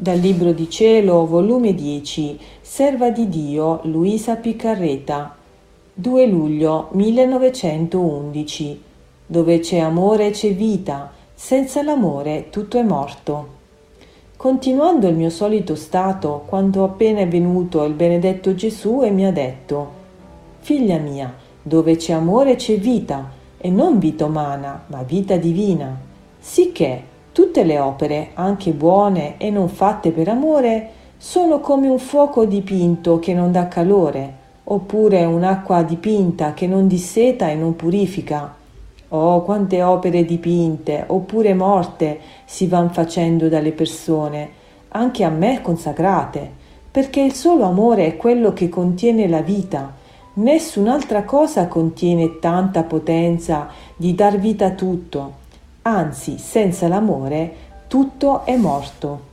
Dal 0.00 0.18
Libro 0.20 0.52
di 0.52 0.70
Cielo, 0.70 1.26
volume 1.26 1.74
10, 1.74 2.38
Serva 2.60 3.10
di 3.10 3.28
Dio, 3.28 3.80
Luisa 3.82 4.36
Piccarreta, 4.36 5.34
2 5.92 6.26
luglio 6.26 6.90
1911. 6.92 8.82
Dove 9.26 9.58
c'è 9.58 9.78
amore 9.78 10.30
c'è 10.30 10.54
vita, 10.54 11.10
senza 11.34 11.82
l'amore 11.82 12.46
tutto 12.48 12.78
è 12.78 12.84
morto. 12.84 13.46
Continuando 14.36 15.08
il 15.08 15.16
mio 15.16 15.30
solito 15.30 15.74
stato, 15.74 16.44
quando 16.46 16.84
appena 16.84 17.18
è 17.18 17.26
venuto 17.26 17.82
il 17.82 17.94
benedetto 17.94 18.54
Gesù 18.54 19.02
e 19.02 19.10
mi 19.10 19.26
ha 19.26 19.32
detto, 19.32 19.90
Figlia 20.60 20.98
mia, 20.98 21.34
dove 21.60 21.96
c'è 21.96 22.12
amore 22.12 22.54
c'è 22.54 22.78
vita, 22.78 23.28
e 23.58 23.70
non 23.70 23.98
vita 23.98 24.24
umana, 24.24 24.84
ma 24.86 25.02
vita 25.02 25.36
divina. 25.36 25.96
Sicché 26.38 27.16
Tutte 27.38 27.62
le 27.62 27.78
opere, 27.78 28.30
anche 28.34 28.72
buone 28.72 29.34
e 29.36 29.50
non 29.50 29.68
fatte 29.68 30.10
per 30.10 30.26
amore, 30.26 30.88
sono 31.18 31.60
come 31.60 31.86
un 31.86 32.00
fuoco 32.00 32.44
dipinto 32.44 33.20
che 33.20 33.32
non 33.32 33.52
dà 33.52 33.68
calore, 33.68 34.34
oppure 34.64 35.24
un'acqua 35.24 35.84
dipinta 35.84 36.52
che 36.52 36.66
non 36.66 36.88
disseta 36.88 37.48
e 37.48 37.54
non 37.54 37.76
purifica. 37.76 38.56
Oh, 39.10 39.42
quante 39.42 39.84
opere 39.84 40.24
dipinte, 40.24 41.04
oppure 41.06 41.54
morte, 41.54 42.18
si 42.44 42.66
van 42.66 42.90
facendo 42.90 43.48
dalle 43.48 43.70
persone, 43.70 44.50
anche 44.88 45.22
a 45.22 45.30
me 45.30 45.60
consacrate, 45.62 46.50
perché 46.90 47.20
il 47.20 47.34
solo 47.34 47.66
amore 47.66 48.04
è 48.06 48.16
quello 48.16 48.52
che 48.52 48.68
contiene 48.68 49.28
la 49.28 49.42
vita. 49.42 49.94
Nessun'altra 50.38 51.24
cosa 51.24 51.66
contiene 51.66 52.38
tanta 52.38 52.82
potenza 52.82 53.68
di 53.96 54.14
dar 54.14 54.38
vita 54.38 54.66
a 54.66 54.70
tutto 54.70 55.46
anzi 55.88 56.38
senza 56.38 56.86
l'amore 56.86 57.66
tutto 57.88 58.44
è 58.44 58.56
morto. 58.56 59.27